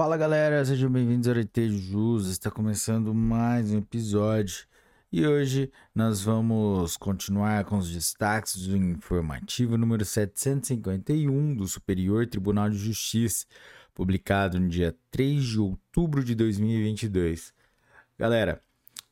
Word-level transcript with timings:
Fala 0.00 0.16
galera, 0.16 0.64
sejam 0.64 0.90
bem-vindos 0.90 1.28
ao 1.28 1.34
RT 1.34 1.68
Jus. 1.68 2.28
Está 2.28 2.50
começando 2.50 3.12
mais 3.12 3.70
um 3.70 3.76
episódio 3.76 4.64
e 5.12 5.26
hoje 5.26 5.70
nós 5.94 6.22
vamos 6.22 6.96
continuar 6.96 7.66
com 7.66 7.76
os 7.76 7.90
destaques 7.90 8.66
do 8.66 8.78
informativo 8.78 9.76
número 9.76 10.02
751 10.02 11.54
do 11.54 11.68
Superior 11.68 12.26
Tribunal 12.26 12.70
de 12.70 12.78
Justiça, 12.78 13.44
publicado 13.92 14.58
no 14.58 14.70
dia 14.70 14.96
3 15.10 15.44
de 15.44 15.60
outubro 15.60 16.24
de 16.24 16.34
2022. 16.34 17.52
Galera, 18.18 18.58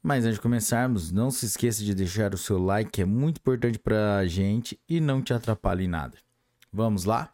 mas 0.02 0.24
antes 0.24 0.36
de 0.36 0.40
começarmos, 0.40 1.12
não 1.12 1.30
se 1.30 1.44
esqueça 1.44 1.84
de 1.84 1.94
deixar 1.94 2.32
o 2.32 2.38
seu 2.38 2.56
like, 2.56 3.02
é 3.02 3.04
muito 3.04 3.40
importante 3.40 3.78
para 3.78 4.16
a 4.16 4.26
gente 4.26 4.80
e 4.88 5.00
não 5.00 5.20
te 5.20 5.34
atrapalhe 5.34 5.84
em 5.84 5.88
nada. 5.88 6.16
Vamos 6.72 7.04
lá? 7.04 7.30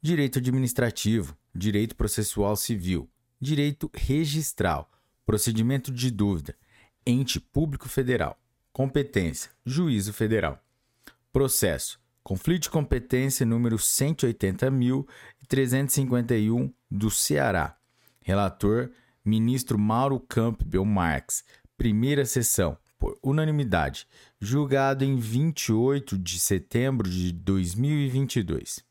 Direito 0.00 0.38
administrativo, 0.38 1.36
direito 1.54 1.94
processual 1.96 2.56
civil, 2.56 3.10
direito 3.40 3.90
registral, 3.94 4.90
procedimento 5.26 5.92
de 5.92 6.10
dúvida, 6.10 6.56
ente 7.04 7.38
público 7.40 7.86
federal, 7.88 8.40
competência, 8.72 9.50
juízo 9.64 10.12
federal, 10.12 10.62
processo, 11.32 11.98
conflito 12.22 12.64
de 12.64 12.70
competência 12.70 13.44
número 13.44 13.76
180.351 13.76 16.72
do 16.90 17.10
Ceará, 17.10 17.76
relator, 18.20 18.90
ministro 19.24 19.78
Mauro 19.78 20.20
Campbell 20.20 20.84
Marx, 20.84 21.42
primeira 21.76 22.24
sessão, 22.24 22.78
por 22.98 23.18
unanimidade, 23.22 24.06
julgado 24.40 25.04
em 25.04 25.16
28 25.16 26.18
de 26.18 26.38
setembro 26.38 27.08
de 27.08 27.32
2022. 27.32 28.87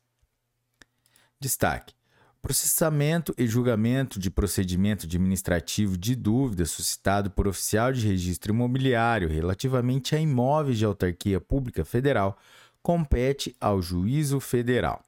Destaque: 1.40 1.94
processamento 2.42 3.32
e 3.38 3.46
julgamento 3.46 4.18
de 4.18 4.30
procedimento 4.30 5.06
administrativo 5.06 5.96
de 5.96 6.16
dúvida 6.16 6.64
suscitado 6.64 7.30
por 7.30 7.46
oficial 7.46 7.92
de 7.92 8.06
registro 8.06 8.52
imobiliário 8.52 9.28
relativamente 9.28 10.16
a 10.16 10.20
imóveis 10.20 10.78
de 10.78 10.84
autarquia 10.84 11.40
pública 11.40 11.84
federal 11.84 12.36
compete 12.82 13.54
ao 13.60 13.82
juízo 13.82 14.40
federal. 14.40 15.04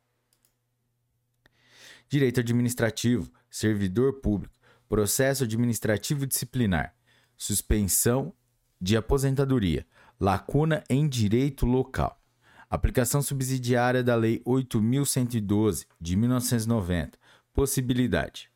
Direito 2.08 2.40
administrativo, 2.40 3.30
servidor 3.48 4.20
público, 4.20 4.54
processo 4.88 5.44
administrativo 5.44 6.26
disciplinar, 6.26 6.94
suspensão 7.36 8.34
de 8.80 8.96
aposentadoria, 8.96 9.86
lacuna 10.18 10.84
em 10.90 11.08
direito 11.08 11.64
local. 11.64 12.19
Aplicação 12.70 13.20
subsidiária 13.20 14.00
da 14.00 14.14
Lei 14.14 14.40
8.112, 14.46 15.86
de 16.00 16.14
1990. 16.14 17.18
Possibilidade. 17.52 18.48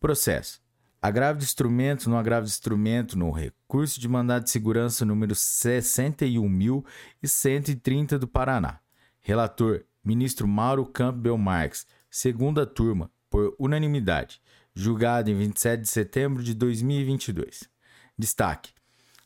Processo. 0.00 0.60
Agravo 1.00 1.38
de 1.38 1.44
instrumento 1.44 2.10
no 2.10 2.16
agravo 2.16 2.44
de 2.44 2.50
instrumento 2.50 3.16
no 3.16 3.30
recurso 3.30 4.00
de 4.00 4.08
mandado 4.08 4.42
de 4.42 4.50
segurança 4.50 5.04
número 5.04 5.32
61.130 5.32 8.18
do 8.18 8.26
Paraná. 8.26 8.80
Relator: 9.20 9.84
Ministro 10.02 10.48
Mauro 10.48 10.84
Campbell 10.84 11.38
Marques. 11.38 11.86
Segunda 12.10 12.66
turma, 12.66 13.12
por 13.30 13.54
unanimidade. 13.60 14.42
Julgado 14.74 15.30
em 15.30 15.36
27 15.36 15.82
de 15.82 15.88
setembro 15.88 16.42
de 16.42 16.52
2022. 16.52 17.70
Destaque: 18.18 18.72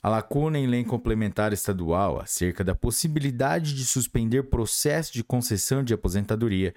a 0.03 0.09
lacuna 0.09 0.59
em 0.59 0.67
lei 0.67 0.85
complementar 0.85 1.53
estadual 1.53 2.21
acerca 2.21 2.63
da 2.63 2.75
possibilidade 2.75 3.75
de 3.75 3.85
suspender 3.85 4.45
processo 4.45 5.13
de 5.13 5.25
concessão 5.25 5.83
de 5.83 5.93
aposentadoria 5.93 6.75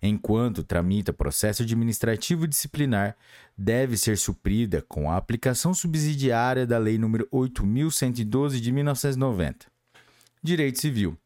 enquanto 0.00 0.62
tramita 0.62 1.12
processo 1.12 1.62
administrativo 1.62 2.46
disciplinar 2.46 3.16
deve 3.56 3.96
ser 3.96 4.16
suprida 4.16 4.82
com 4.82 5.10
a 5.10 5.16
aplicação 5.16 5.74
subsidiária 5.74 6.66
da 6.66 6.78
Lei 6.78 6.98
nº 6.98 7.26
8112 7.30 8.60
de 8.60 8.72
1990. 8.72 9.66
Direito 10.42 10.80
Civil. 10.80 11.16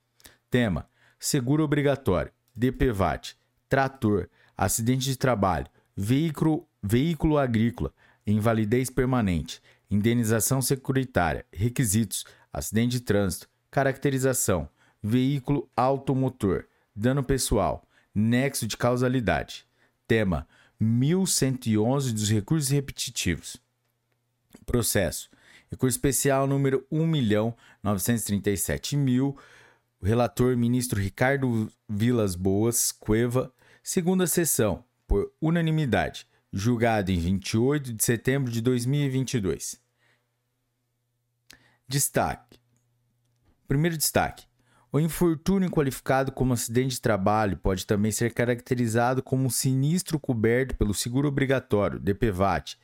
Tema: 0.50 0.88
seguro 1.18 1.62
obrigatório, 1.62 2.32
DPVAT, 2.54 3.36
trator, 3.68 4.28
acidente 4.56 5.06
de 5.06 5.16
trabalho, 5.16 5.66
veículo, 5.96 6.66
veículo 6.82 7.38
agrícola, 7.38 7.92
invalidez 8.26 8.90
permanente, 8.90 9.60
indenização 9.90 10.60
securitária, 10.60 11.46
requisitos, 11.52 12.26
acidente 12.52 12.90
de 12.92 13.00
trânsito, 13.00 13.48
caracterização, 13.70 14.68
veículo 15.02 15.68
automotor, 15.76 16.66
dano 16.94 17.22
pessoal, 17.22 17.86
nexo 18.14 18.66
de 18.66 18.76
causalidade. 18.76 19.66
Tema: 20.06 20.46
1111 20.80 22.12
dos 22.12 22.30
recursos 22.30 22.70
repetitivos. 22.70 23.56
Processo: 24.64 25.28
Recurso 25.70 25.96
especial 25.96 26.46
número 26.46 26.86
1.937.000. 26.92 29.34
O 30.00 30.04
relator 30.04 30.56
ministro 30.56 31.00
Ricardo 31.00 31.70
Vilas 31.88 32.34
Boas 32.34 32.92
Cueva, 32.92 33.50
segunda 33.82 34.26
sessão, 34.26 34.84
por 35.06 35.32
unanimidade 35.40 36.26
julgado 36.52 37.10
em 37.10 37.18
28 37.18 37.92
de 37.92 38.04
setembro 38.04 38.50
de 38.50 38.60
2022. 38.60 39.80
Destaque: 41.88 42.58
Primeiro 43.68 43.96
destaque. 43.96 44.46
O 44.92 45.00
infortúnio 45.00 45.70
qualificado 45.70 46.32
como 46.32 46.54
acidente 46.54 46.94
de 46.94 47.00
trabalho 47.00 47.58
pode 47.58 47.84
também 47.84 48.10
ser 48.10 48.32
caracterizado 48.32 49.22
como 49.22 49.44
um 49.44 49.50
sinistro 49.50 50.18
coberto 50.18 50.74
pelo 50.74 50.94
seguro 50.94 51.28
obrigatório, 51.28 52.00
DPVAT, 52.00 52.78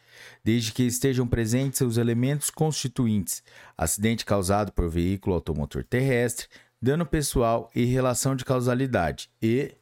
desde 0.45 0.73
que 0.73 0.83
estejam 0.83 1.27
presentes 1.27 1.81
os 1.81 1.97
elementos 1.97 2.51
constituintes: 2.51 3.43
acidente 3.79 4.27
causado 4.27 4.73
por 4.73 4.91
veículo 4.91 5.37
automotor 5.37 5.85
terrestre, 5.85 6.49
dano 6.81 7.07
pessoal 7.07 7.71
e 7.75 7.85
relação 7.85 8.37
de 8.37 8.45
causalidade, 8.45 9.31
e. 9.41 9.75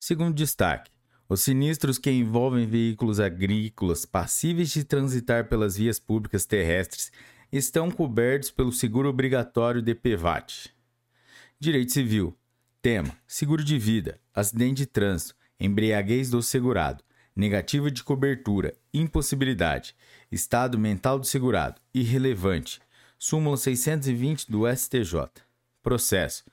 Segundo 0.00 0.34
destaque, 0.34 0.90
os 1.28 1.42
sinistros 1.42 1.98
que 1.98 2.10
envolvem 2.10 2.66
veículos 2.66 3.20
agrícolas 3.20 4.06
passíveis 4.06 4.70
de 4.70 4.82
transitar 4.82 5.48
pelas 5.48 5.76
vias 5.76 6.00
públicas 6.00 6.46
terrestres 6.46 7.12
estão 7.52 7.90
cobertos 7.90 8.50
pelo 8.50 8.72
seguro 8.72 9.10
obrigatório 9.10 9.82
DPVAT. 9.82 10.70
Direito 11.60 11.92
Civil. 11.92 12.34
Tema: 12.80 13.14
Seguro 13.26 13.62
de 13.62 13.78
vida, 13.78 14.18
acidente 14.34 14.76
de 14.76 14.86
trânsito, 14.86 15.34
embriaguez 15.60 16.30
do 16.30 16.40
segurado, 16.40 17.04
negativa 17.36 17.90
de 17.90 18.02
cobertura, 18.02 18.74
impossibilidade, 18.94 19.94
estado 20.32 20.78
mental 20.78 21.18
do 21.18 21.26
segurado, 21.26 21.80
irrelevante. 21.92 22.80
Súmula 23.18 23.56
620 23.56 24.50
do 24.50 24.64
STJ. 24.66 25.28
Processo 25.82 26.44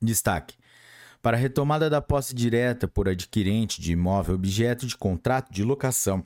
Destaque: 0.00 0.54
para 1.20 1.36
a 1.36 1.40
retomada 1.40 1.90
da 1.90 2.00
posse 2.00 2.34
direta 2.34 2.86
por 2.86 3.08
adquirente 3.08 3.80
de 3.80 3.92
imóvel 3.92 4.34
objeto 4.34 4.86
de 4.86 4.96
contrato 4.96 5.52
de 5.52 5.64
locação, 5.64 6.24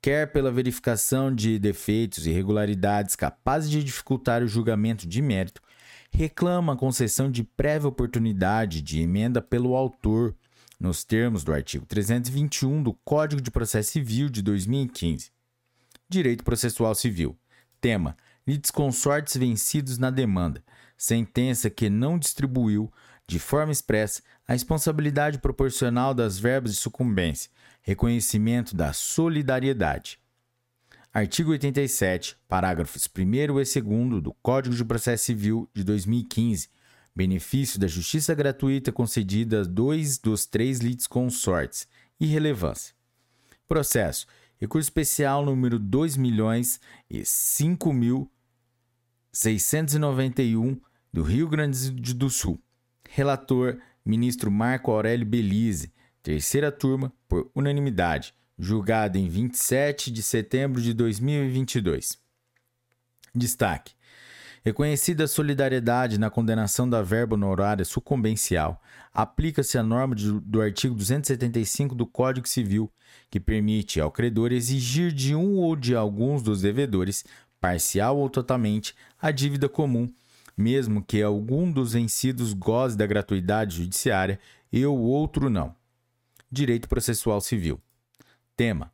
quer 0.00 0.30
pela 0.30 0.52
verificação 0.52 1.34
de 1.34 1.58
defeitos 1.58 2.28
e 2.28 2.30
irregularidades 2.30 3.16
capazes 3.16 3.68
de 3.68 3.82
dificultar 3.82 4.40
o 4.40 4.46
julgamento 4.46 5.04
de 5.04 5.20
mérito, 5.20 5.60
reclama 6.10 6.72
a 6.72 6.76
concessão 6.76 7.30
de 7.30 7.42
prévia 7.44 7.88
oportunidade 7.88 8.82
de 8.82 9.00
emenda 9.00 9.40
pelo 9.40 9.74
autor, 9.76 10.34
nos 10.78 11.04
termos 11.04 11.42
do 11.42 11.52
artigo 11.52 11.84
321 11.86 12.82
do 12.82 12.94
Código 13.04 13.42
de 13.42 13.50
Processo 13.50 13.92
Civil 13.92 14.28
de 14.28 14.42
2015. 14.42 15.30
Direito 16.08 16.44
Processual 16.44 16.94
Civil. 16.94 17.36
Tema: 17.80 18.16
litisconsortes 18.46 19.36
vencidos 19.36 19.98
na 19.98 20.10
demanda. 20.10 20.62
Sentença 20.96 21.68
que 21.68 21.90
não 21.90 22.18
distribuiu, 22.18 22.90
de 23.26 23.38
forma 23.38 23.72
expressa, 23.72 24.22
a 24.46 24.52
responsabilidade 24.52 25.38
proporcional 25.38 26.14
das 26.14 26.38
verbas 26.38 26.72
de 26.72 26.78
sucumbência, 26.78 27.50
reconhecimento 27.82 28.74
da 28.74 28.92
solidariedade. 28.92 30.18
Artigo 31.18 31.50
87, 31.50 32.36
parágrafos 32.46 33.10
1 33.12 33.34
e 33.34 33.46
2 33.48 33.74
do 34.22 34.32
Código 34.34 34.72
de 34.72 34.84
Processo 34.84 35.24
Civil 35.24 35.68
de 35.74 35.82
2015. 35.82 36.68
Benefício 37.12 37.80
da 37.80 37.88
justiça 37.88 38.36
gratuita 38.36 38.92
concedida 38.92 39.62
a 39.62 39.64
dois 39.64 40.16
dos 40.16 40.46
três 40.46 40.78
litisconsortes. 40.78 41.88
Irrelevância. 42.20 42.94
Processo. 43.66 44.28
Recurso 44.60 44.86
especial 44.86 45.44
número 45.44 45.76
2 45.80 46.16
milhões 46.16 46.80
e 47.10 47.24
5 47.24 47.92
mil 47.92 48.30
691 49.32 50.80
do 51.12 51.24
Rio 51.24 51.48
Grande 51.48 51.90
do 51.90 52.30
Sul. 52.30 52.62
Relator, 53.10 53.80
ministro 54.04 54.52
Marco 54.52 54.92
Aurélio 54.92 55.26
Belize. 55.26 55.92
Terceira 56.22 56.70
turma, 56.70 57.12
por 57.26 57.50
unanimidade 57.56 58.37
julgado 58.58 59.16
em 59.16 59.28
27 59.28 60.10
de 60.10 60.22
setembro 60.22 60.80
de 60.82 60.92
2022. 60.92 62.18
Destaque: 63.34 63.92
Reconhecida 64.64 65.24
a 65.24 65.28
solidariedade 65.28 66.18
na 66.18 66.28
condenação 66.28 66.88
da 66.88 67.00
verba 67.00 67.34
honorária 67.34 67.84
sucumbencial, 67.84 68.82
aplica-se 69.14 69.78
a 69.78 69.82
norma 69.82 70.14
do 70.14 70.60
artigo 70.60 70.94
275 70.94 71.94
do 71.94 72.06
Código 72.06 72.48
Civil, 72.48 72.90
que 73.30 73.38
permite 73.38 74.00
ao 74.00 74.10
credor 74.10 74.52
exigir 74.52 75.12
de 75.12 75.34
um 75.34 75.56
ou 75.56 75.76
de 75.76 75.94
alguns 75.94 76.42
dos 76.42 76.62
devedores, 76.62 77.24
parcial 77.60 78.18
ou 78.18 78.28
totalmente, 78.28 78.94
a 79.20 79.30
dívida 79.30 79.68
comum, 79.68 80.12
mesmo 80.56 81.02
que 81.02 81.22
algum 81.22 81.70
dos 81.70 81.92
vencidos 81.92 82.52
goze 82.52 82.96
da 82.96 83.06
gratuidade 83.06 83.76
judiciária 83.76 84.40
e 84.72 84.84
o 84.84 84.94
outro 84.94 85.48
não. 85.48 85.74
Direito 86.50 86.88
Processual 86.88 87.40
Civil. 87.40 87.80
Tema: 88.58 88.92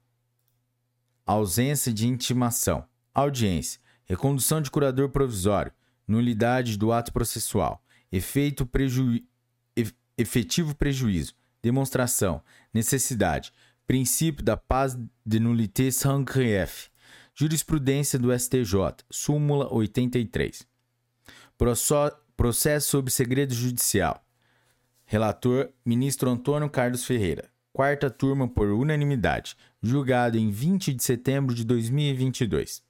ausência 1.25 1.91
de 1.91 2.07
intimação, 2.07 2.87
audiência, 3.15 3.81
recondução 4.05 4.61
de 4.61 4.71
curador 4.71 5.09
provisório, 5.09 5.73
nulidade 6.07 6.77
do 6.77 6.93
ato 6.93 7.11
processual, 7.11 7.83
efeito 8.13 8.67
preju... 8.67 9.19
efetivo 10.19 10.77
prejuízo, 10.77 11.35
demonstração, 11.63 12.43
necessidade, 12.75 13.55
princípio 13.87 14.45
da 14.45 14.55
paz 14.55 14.99
de 15.25 15.41
nullité 15.41 15.91
sans 15.91 16.23
grief, 16.25 16.91
jurisprudência 17.35 18.19
do 18.19 18.39
STJ, 18.39 19.03
súmula 19.11 19.73
83. 19.73 20.69
Processo 22.37 22.91
sob 22.91 23.11
segredo 23.11 23.55
judicial. 23.55 24.23
Relator: 25.07 25.73
Ministro 25.87 26.29
Antônio 26.29 26.69
Carlos 26.69 27.07
Ferreira 27.07 27.54
quarta 27.75 28.09
turma 28.09 28.47
por 28.47 28.69
unanimidade, 28.69 29.57
julgado 29.83 30.39
em 30.39 30.49
20 30.49 30.95
de 30.95 31.03
setembro 31.03 31.53
de 31.53 31.65
2022. 31.65 32.81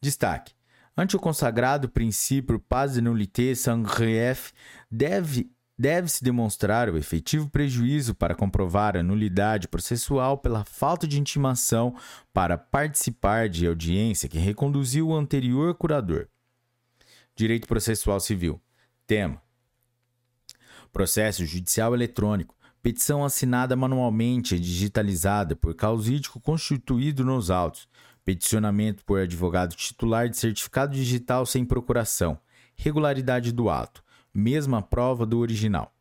Destaque: 0.00 0.54
ante 0.96 1.16
o 1.16 1.20
consagrado 1.20 1.88
princípio 1.88 2.60
paz 2.60 2.94
de 2.94 3.00
nullité 3.00 3.52
sans 3.54 3.82
grief, 3.82 4.52
deve 4.90 5.50
deve-se 5.76 6.22
demonstrar 6.22 6.90
o 6.90 6.98
efetivo 6.98 7.48
prejuízo 7.48 8.14
para 8.14 8.34
comprovar 8.34 8.98
a 8.98 9.02
nulidade 9.02 9.66
processual 9.66 10.36
pela 10.36 10.62
falta 10.62 11.08
de 11.08 11.18
intimação 11.18 11.96
para 12.34 12.58
participar 12.58 13.48
de 13.48 13.66
audiência 13.66 14.28
que 14.28 14.38
reconduziu 14.38 15.08
o 15.08 15.16
anterior 15.16 15.74
curador. 15.74 16.28
Direito 17.34 17.66
Processual 17.66 18.20
Civil. 18.20 18.60
Tema: 19.06 19.42
Processo 20.92 21.46
Judicial 21.46 21.94
Eletrônico 21.94 22.59
petição 22.82 23.24
assinada 23.24 23.76
manualmente 23.76 24.54
e 24.54 24.60
digitalizada 24.60 25.54
por 25.54 25.74
causídico 25.74 26.40
constituído 26.40 27.22
nos 27.24 27.50
autos, 27.50 27.86
peticionamento 28.24 29.04
por 29.04 29.20
advogado 29.20 29.74
titular 29.74 30.28
de 30.28 30.36
certificado 30.36 30.94
digital 30.94 31.44
sem 31.44 31.64
procuração, 31.64 32.38
regularidade 32.76 33.52
do 33.52 33.68
ato, 33.68 34.04
mesma 34.32 34.80
prova 34.82 35.26
do 35.26 35.38
original. 35.38 35.92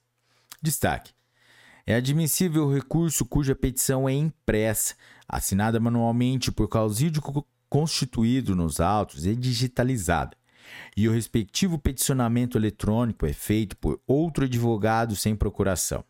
Destaque: 0.62 1.14
é 1.86 1.96
admissível 1.96 2.66
o 2.66 2.74
recurso 2.74 3.26
cuja 3.26 3.56
petição 3.56 4.08
é 4.08 4.12
impressa, 4.12 4.96
assinada 5.30 5.80
manualmente 5.80 6.52
por 6.52 6.68
causídico 6.68 7.48
constituído 7.70 8.54
nos 8.54 8.82
autos 8.82 9.26
e 9.26 9.34
digitalizada, 9.34 10.36
e 10.96 11.08
o 11.08 11.14
respectivo 11.14 11.80
peticionamento 11.80 12.58
eletrônico 12.58 13.26
é 13.26 13.32
feito 13.32 13.78
por 13.78 14.02
outro 14.06 14.44
advogado 14.44 15.16
sem 15.16 15.38
procuração. 15.38 16.04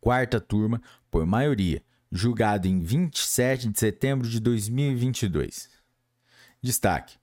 Quarta 0.00 0.40
turma, 0.40 0.80
por 1.10 1.26
maioria, 1.26 1.82
julgado 2.12 2.68
em 2.68 2.78
27 2.78 3.70
de 3.70 3.80
setembro 3.80 4.28
de 4.28 4.38
2022. 4.38 5.70
Destaque: 6.62 7.16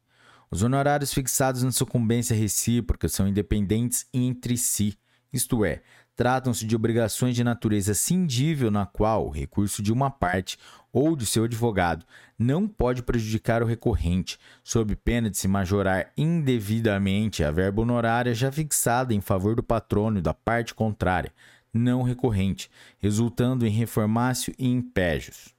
os 0.49 0.63
honorários 0.63 1.13
fixados 1.13 1.61
na 1.61 1.71
sucumbência 1.71 2.35
recíproca 2.35 3.07
são 3.07 3.27
independentes 3.27 4.07
entre 4.11 4.57
si, 4.57 4.97
isto 5.31 5.63
é, 5.63 5.83
tratam-se 6.15 6.65
de 6.65 6.75
obrigações 6.75 7.35
de 7.35 7.43
natureza 7.43 7.93
cindível 7.93 8.71
na 8.71 8.85
qual 8.85 9.27
o 9.27 9.29
recurso 9.29 9.81
de 9.81 9.93
uma 9.93 10.09
parte 10.09 10.57
ou 10.91 11.15
de 11.15 11.25
seu 11.25 11.43
advogado 11.43 12.03
não 12.37 12.67
pode 12.67 13.03
prejudicar 13.03 13.61
o 13.61 13.65
recorrente, 13.65 14.39
sob 14.63 14.95
pena 14.95 15.29
de 15.29 15.37
se 15.37 15.47
majorar 15.47 16.11
indevidamente 16.17 17.43
a 17.43 17.51
verba 17.51 17.83
honorária 17.83 18.33
já 18.33 18.51
fixada 18.51 19.13
em 19.13 19.21
favor 19.21 19.55
do 19.55 19.63
patrono 19.63 20.21
da 20.21 20.33
parte 20.33 20.73
contrária, 20.73 21.31
não 21.73 22.01
recorrente, 22.01 22.69
resultando 22.97 23.65
em 23.65 23.69
reformácio 23.69 24.53
e 24.57 24.67
impégios. 24.67 25.53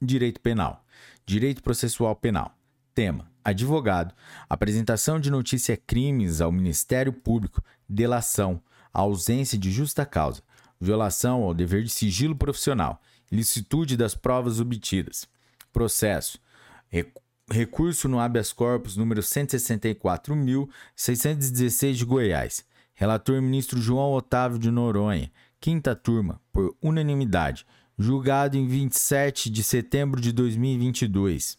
Direito 0.00 0.40
Penal. 0.40 0.84
Direito 1.24 1.62
Processual 1.62 2.14
Penal. 2.14 2.56
Tema: 2.94 3.28
Advogado. 3.44 4.14
Apresentação 4.48 5.18
de 5.18 5.30
notícia 5.30 5.76
crimes 5.76 6.40
ao 6.40 6.52
Ministério 6.52 7.12
Público. 7.12 7.62
Delação. 7.88 8.62
Ausência 8.92 9.58
de 9.58 9.72
justa 9.72 10.06
causa 10.06 10.42
violação 10.80 11.42
ao 11.42 11.54
dever 11.54 11.82
de 11.82 11.90
sigilo 11.90 12.36
profissional, 12.36 13.02
ilicitude 13.30 13.96
das 13.96 14.14
provas 14.14 14.60
obtidas. 14.60 15.26
Processo. 15.72 16.38
Recurso 17.50 18.08
no 18.08 18.18
habeas 18.18 18.52
corpus 18.52 18.96
número 18.96 19.20
164.616 19.20 21.92
de 21.92 22.04
Goiás. 22.04 22.64
Relator 22.94 23.40
ministro 23.42 23.80
João 23.80 24.12
Otávio 24.12 24.58
de 24.58 24.70
Noronha. 24.70 25.30
Quinta 25.60 25.94
turma, 25.94 26.40
por 26.52 26.74
unanimidade. 26.82 27.64
Julgado 27.98 28.56
em 28.56 28.66
27 28.66 29.50
de 29.50 29.62
setembro 29.62 30.20
de 30.20 30.32
2022. 30.32 31.58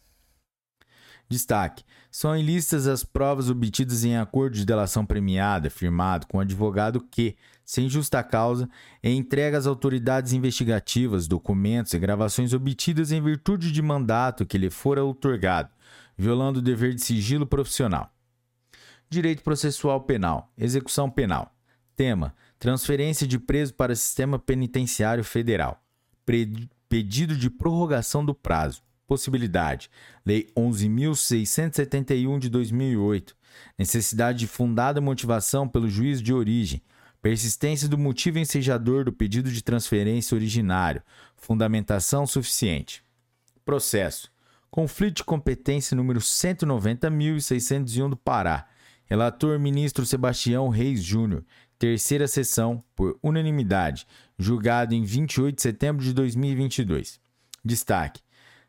Destaque: 1.29 1.83
são 2.09 2.37
ilícitas 2.37 2.87
as 2.87 3.03
provas 3.03 3.49
obtidas 3.49 4.05
em 4.05 4.15
acordo 4.15 4.55
de 4.55 4.65
delação 4.65 5.05
premiada, 5.05 5.69
firmado 5.69 6.25
com 6.27 6.37
o 6.37 6.41
advogado 6.41 7.01
que, 7.01 7.35
sem 7.65 7.89
justa 7.89 8.23
causa, 8.23 8.69
entrega 9.03 9.57
às 9.57 9.67
autoridades 9.67 10.31
investigativas 10.31 11.27
documentos 11.27 11.93
e 11.93 11.99
gravações 11.99 12.53
obtidas 12.53 13.11
em 13.11 13.21
virtude 13.21 13.71
de 13.73 13.81
mandato 13.81 14.45
que 14.45 14.57
lhe 14.57 14.69
fora 14.69 15.03
outorgado, 15.03 15.69
violando 16.17 16.59
o 16.59 16.61
dever 16.61 16.93
de 16.93 17.01
sigilo 17.01 17.45
profissional. 17.45 18.09
Direito 19.09 19.43
processual 19.43 20.01
penal, 20.01 20.51
execução 20.57 21.09
penal. 21.09 21.53
Tema: 21.93 22.33
transferência 22.57 23.27
de 23.27 23.37
preso 23.37 23.73
para 23.73 23.95
sistema 23.95 24.39
penitenciário 24.39 25.25
federal. 25.25 25.81
Pedido 26.87 27.35
de 27.35 27.49
prorrogação 27.49 28.25
do 28.25 28.33
prazo. 28.33 28.86
Possibilidade: 29.07 29.89
Lei 30.25 30.47
11.671 30.55 32.37
de 32.37 32.49
2008. 32.49 33.35
Necessidade 33.79 34.39
de 34.39 34.47
fundada 34.47 35.01
motivação 35.01 35.67
pelo 35.67 35.89
juiz 35.89 36.21
de 36.21 36.33
origem 36.33 36.83
Persistência 37.21 37.89
do 37.89 37.97
motivo 37.97 38.39
ensejador 38.39 39.03
do 39.03 39.11
pedido 39.11 39.51
de 39.51 39.61
transferência 39.63 40.35
originário. 40.35 41.01
Fundamentação 41.35 42.25
suficiente. 42.27 43.03
Processo. 43.65 44.31
Conflito 44.69 45.17
de 45.17 45.23
competência 45.23 45.93
número 45.93 46.19
190.601 46.19 48.09
do 48.09 48.15
Pará. 48.17 48.67
Relator 49.05 49.59
ministro 49.59 50.05
Sebastião 50.05 50.69
Reis 50.69 51.03
Júnior. 51.03 51.43
Terceira 51.79 52.27
sessão, 52.27 52.83
por 52.95 53.19
unanimidade. 53.21 54.07
Julgado 54.37 54.93
em 54.93 55.03
28 55.03 55.55
de 55.55 55.61
setembro 55.61 56.03
de 56.03 56.13
2022. 56.13 57.19
Destaque: 57.65 58.21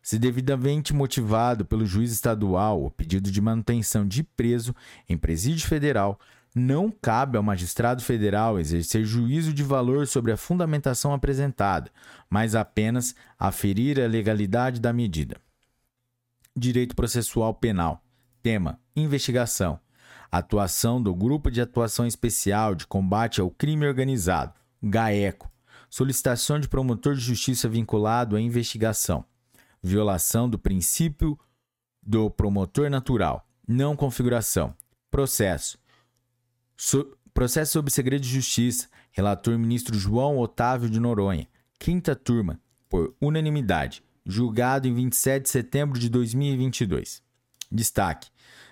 se 0.08 0.18
devidamente 0.18 0.94
motivado 0.94 1.66
pelo 1.66 1.84
juiz 1.84 2.10
estadual 2.10 2.82
o 2.82 2.90
pedido 2.90 3.30
de 3.30 3.42
manutenção 3.42 4.08
de 4.08 4.22
preso 4.22 4.74
em 5.06 5.18
presídio 5.18 5.68
federal, 5.68 6.18
não 6.54 6.90
cabe 6.90 7.36
ao 7.36 7.42
magistrado 7.42 8.02
federal 8.02 8.58
exercer 8.58 9.04
juízo 9.04 9.52
de 9.52 9.62
valor 9.62 10.06
sobre 10.06 10.32
a 10.32 10.36
fundamentação 10.38 11.12
apresentada, 11.12 11.90
mas 12.30 12.54
apenas 12.54 13.14
aferir 13.38 14.00
a 14.00 14.06
legalidade 14.06 14.80
da 14.80 14.94
medida. 14.94 15.36
Direito 16.56 16.96
processual 16.96 17.52
penal. 17.52 18.02
Tema: 18.42 18.80
investigação. 18.96 19.78
Atuação 20.32 21.02
do 21.02 21.14
Grupo 21.14 21.50
de 21.50 21.60
Atuação 21.60 22.06
Especial 22.06 22.74
de 22.74 22.86
Combate 22.86 23.42
ao 23.42 23.50
Crime 23.50 23.86
Organizado, 23.86 24.54
GAECO. 24.82 25.50
Solicitação 25.90 26.58
de 26.58 26.66
promotor 26.66 27.14
de 27.14 27.20
justiça 27.20 27.68
vinculado 27.68 28.36
à 28.36 28.40
investigação. 28.40 29.22
Violação 29.82 30.48
do 30.48 30.58
princípio 30.58 31.38
do 32.02 32.30
promotor 32.30 32.90
natural. 32.90 33.46
Não 33.66 33.96
configuração. 33.96 34.74
Processo 35.10 35.78
So, 36.76 37.16
processo 37.34 37.72
sob 37.72 37.90
segredo 37.90 38.22
de 38.22 38.28
justiça. 38.28 38.88
Relator 39.10 39.58
ministro 39.58 39.98
João 39.98 40.38
Otávio 40.38 40.88
de 40.88 41.00
Noronha. 41.00 41.48
Quinta 41.78 42.14
turma, 42.14 42.60
por 42.88 43.14
unanimidade. 43.20 44.02
Julgado 44.24 44.86
em 44.86 44.94
27 44.94 45.44
de 45.44 45.48
setembro 45.48 45.98
de 45.98 46.08
2022. 46.08 47.22
Destaque: 47.70 48.30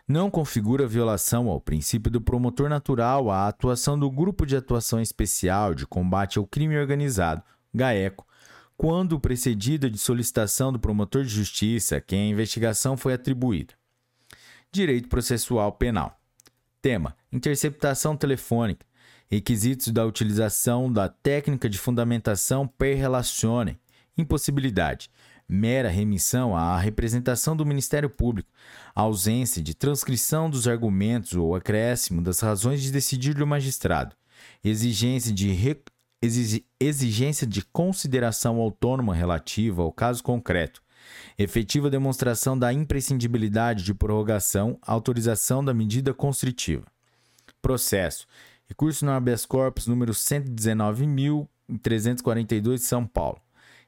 não 0.08 0.30
configura 0.30 0.86
violação 0.86 1.48
ao 1.48 1.60
princípio 1.60 2.08
do 2.08 2.20
promotor 2.20 2.68
natural 2.68 3.28
a 3.28 3.48
atuação 3.48 3.98
do 3.98 4.08
Grupo 4.08 4.46
de 4.46 4.56
Atuação 4.56 5.00
Especial 5.00 5.74
de 5.74 5.84
Combate 5.84 6.38
ao 6.38 6.46
Crime 6.46 6.78
Organizado, 6.78 7.42
GAECO, 7.74 8.24
quando 8.76 9.18
precedida 9.18 9.90
de 9.90 9.98
solicitação 9.98 10.72
do 10.72 10.78
promotor 10.78 11.22
de 11.22 11.30
justiça 11.30 12.00
quem 12.00 12.20
a 12.20 12.32
investigação 12.32 12.96
foi 12.96 13.14
atribuída. 13.14 13.74
Direito 14.70 15.08
processual 15.08 15.72
penal. 15.72 16.20
Tema: 16.82 17.16
interceptação 17.32 18.16
telefônica. 18.16 18.84
Requisitos 19.28 19.88
da 19.88 20.04
utilização 20.04 20.92
da 20.92 21.08
técnica 21.08 21.68
de 21.68 21.78
fundamentação 21.78 22.66
per 22.66 22.96
relacione. 22.96 23.78
Impossibilidade. 24.16 25.10
Mera 25.48 25.88
remissão 25.88 26.56
à 26.56 26.78
representação 26.78 27.56
do 27.56 27.66
Ministério 27.66 28.10
Público. 28.10 28.50
Ausência 28.94 29.62
de 29.62 29.74
transcrição 29.74 30.50
dos 30.50 30.68
argumentos 30.68 31.34
ou 31.34 31.54
acréscimo 31.54 32.20
das 32.20 32.40
razões 32.40 32.82
de 32.82 32.92
decidir 32.92 33.34
do 33.34 33.46
magistrado. 33.46 34.14
Exigência 34.62 35.32
de. 35.32 35.52
Exigência 36.80 37.46
de 37.46 37.62
consideração 37.62 38.56
autônoma 38.56 39.14
relativa 39.14 39.82
ao 39.82 39.92
caso 39.92 40.22
concreto 40.22 40.82
efetiva 41.38 41.88
demonstração 41.90 42.58
da 42.58 42.72
imprescindibilidade 42.72 43.84
de 43.84 43.92
prorrogação, 43.94 44.78
autorização 44.82 45.64
da 45.64 45.72
medida 45.74 46.12
constritiva. 46.14 46.86
Processo. 47.60 48.26
Recurso 48.68 49.04
no 49.04 49.12
habeas 49.12 49.46
corpus 49.46 49.86
número 49.86 50.12
119.342 50.12 52.74
de 52.74 52.80
São 52.80 53.06
Paulo. 53.06 53.40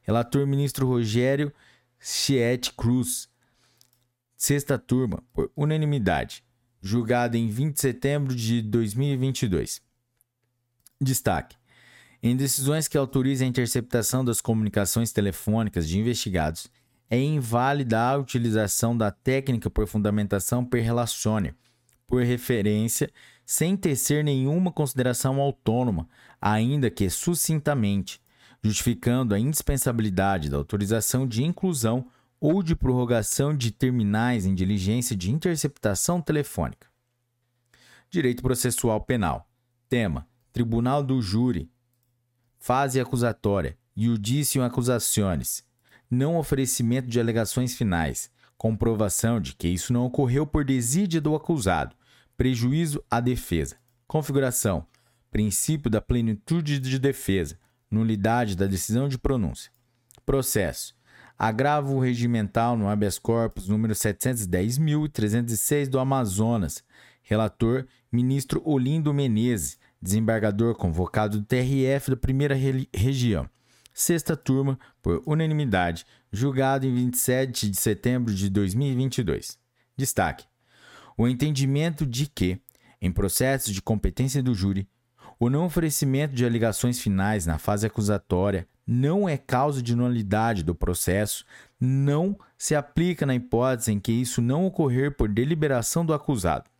Relator 0.03 0.47
ministro 0.47 0.87
Rogério 0.87 1.53
Chiet 1.99 2.73
Cruz. 2.77 3.29
Sexta 4.37 4.79
turma, 4.79 5.21
por 5.33 5.51
unanimidade. 5.57 6.45
Julgado 6.81 7.37
em 7.37 7.49
20 7.49 7.75
de 7.75 7.81
setembro 7.81 8.33
de 8.35 8.63
2022. 8.63 9.83
Destaque: 11.01 11.57
em 12.23 12.37
decisões 12.37 12.89
que 12.89 12.99
autorizem 12.99 13.47
a 13.47 13.49
interceptação 13.49 14.25
das 14.25 14.41
comunicações 14.41 15.13
telefônicas 15.13 15.89
de 15.89 15.99
investigados 15.99 16.69
é 17.11 17.19
inválida 17.19 18.01
a 18.01 18.17
utilização 18.17 18.97
da 18.97 19.11
técnica 19.11 19.71
por 19.71 19.87
fundamentação 19.87 20.65
per 20.65 20.83
relatione, 20.83 21.55
por 22.07 22.23
referência, 22.23 23.11
sem 23.47 23.77
tecer 23.77 24.23
nenhuma 24.23 24.71
consideração 24.71 25.41
autônoma, 25.41 26.09
ainda 26.41 26.91
que 26.91 27.09
sucintamente, 27.09 28.21
justificando 28.63 29.35
a 29.35 29.39
indispensabilidade 29.39 30.51
da 30.51 30.57
autorização 30.57 31.27
de 31.27 31.45
inclusão 31.45 32.07
ou 32.41 32.63
de 32.63 32.77
prorrogação 32.77 33.57
de 33.57 33.71
terminais 33.71 34.45
em 34.45 34.55
diligência 34.55 35.17
de 35.17 35.31
interceptação 35.31 36.21
telefônica. 36.21 36.89
Direito 38.11 38.43
processual 38.43 39.01
penal. 39.01 39.49
Tema: 39.89 40.27
Tribunal 40.53 41.03
do 41.03 41.21
Júri. 41.23 41.71
Fase 42.59 43.01
acusatória. 43.01 43.77
Judicium 43.97 44.65
accusationes. 44.65 45.65
Não 46.11 46.37
oferecimento 46.37 47.09
de 47.09 47.21
alegações 47.21 47.75
finais. 47.75 48.31
Comprovação 48.57 49.41
de 49.41 49.55
que 49.55 49.69
isso 49.69 49.93
não 49.93 50.05
ocorreu 50.07 50.47
por 50.47 50.65
desídia 50.65 51.21
do 51.21 51.35
acusado. 51.35 51.95
Prejuízo 52.37 53.03
à 53.11 53.21
defesa. 53.21 53.77
Configuração: 54.07 54.87
princípio 55.31 55.91
da 55.91 56.01
plenitude 56.01 56.79
de 56.79 56.99
defesa, 56.99 57.59
nulidade 57.91 58.57
da 58.57 58.67
decisão 58.67 59.09
de 59.09 59.19
pronúncia. 59.19 59.71
Processo: 60.27 60.95
agravo 61.39 62.01
regimental 62.01 62.77
no 62.77 62.89
habeas 62.89 63.19
corpus 63.19 63.69
número 63.69 63.95
710.306 63.95 65.89
do 65.89 65.99
Amazonas. 65.99 66.83
Relator: 67.23 67.87
ministro 68.11 68.63
Olindo 68.65 69.13
Menezes, 69.15 69.79
desembargador 70.01 70.75
convocado 70.75 71.39
do 71.39 71.45
TRF 71.45 72.11
da 72.11 72.17
Primeira 72.17 72.55
Região. 72.95 73.49
Sexta 73.93 74.37
turma, 74.37 74.79
por 75.03 75.23
unanimidade, 75.27 76.07
julgado 76.33 76.87
em 76.87 76.95
27 76.95 77.69
de 77.71 77.77
setembro 77.77 78.33
de 78.33 78.49
2022. 78.49 79.59
Destaque: 79.97 80.47
o 81.17 81.27
entendimento 81.27 82.07
de 82.07 82.29
que, 82.29 82.61
em 83.01 83.11
processos 83.11 83.75
de 83.75 83.83
competência 83.83 84.43
do 84.43 84.55
júri, 84.55 84.89
o 85.41 85.51
não 85.51 85.67
oferecimento 85.67 86.35
de 86.35 86.45
alegações 86.45 87.01
finais 87.01 87.47
na 87.47 87.59
fase 87.59 87.87
acusatória 87.87 88.67
não 88.87 89.29
é 89.29 89.37
causa 89.37 89.83
de 89.83 89.95
nulidade 89.95 90.63
do 90.63 90.75
processo, 90.75 91.45
não 91.79 92.39
se 92.57 92.75
aplica 92.75 93.27
na 93.27 93.35
hipótese 93.35 93.93
em 93.93 94.01
que 94.01 94.13
isso 94.13 94.41
não 94.41 94.65
ocorrer 94.65 95.15
por 95.17 95.29
deliberação 95.29 96.07
do 96.07 96.15
acusado. 96.15 96.71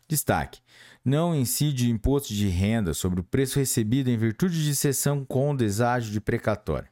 Destaque: 0.09 0.61
não 1.05 1.35
incide 1.35 1.91
imposto 1.91 2.33
de 2.33 2.49
renda 2.49 2.95
sobre 2.95 3.21
o 3.21 3.25
preço 3.25 3.59
recebido 3.59 4.11
em 4.11 4.17
virtude 4.17 4.65
de 4.65 4.75
cessão 4.75 5.25
com 5.25 5.55
deságio 5.55 6.13
de 6.13 6.21
precatório. 6.21 6.89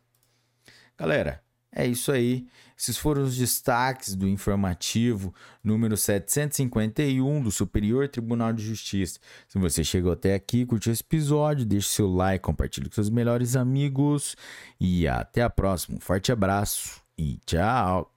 Galera, 0.98 1.42
é 1.74 1.86
isso 1.86 2.12
aí. 2.12 2.46
Esses 2.78 2.98
foram 2.98 3.22
os 3.22 3.36
destaques 3.36 4.14
do 4.14 4.28
informativo 4.28 5.32
número 5.62 5.96
751 5.96 7.42
do 7.42 7.50
Superior 7.50 8.08
Tribunal 8.08 8.52
de 8.52 8.62
Justiça. 8.62 9.18
Se 9.48 9.58
você 9.58 9.82
chegou 9.82 10.12
até 10.12 10.34
aqui, 10.34 10.66
curtiu 10.66 10.92
esse 10.92 11.02
episódio, 11.02 11.64
deixe 11.64 11.88
seu 11.88 12.12
like, 12.12 12.42
compartilhe 12.42 12.88
com 12.88 12.94
seus 12.94 13.08
melhores 13.08 13.56
amigos 13.56 14.36
e 14.78 15.06
até 15.08 15.42
a 15.42 15.50
próxima. 15.50 15.96
Um 15.96 16.00
forte 16.00 16.30
abraço 16.32 17.00
e 17.16 17.38
tchau! 17.46 18.11